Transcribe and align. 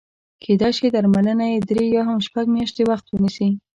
کېدای 0.43 0.71
شي 0.77 0.87
درملنه 0.95 1.45
یې 1.51 1.57
درې 1.69 1.85
یا 1.95 2.01
هم 2.09 2.19
شپږ 2.27 2.45
میاشتې 2.55 2.83
وخت 2.89 3.05
ونیسي. 3.09 3.49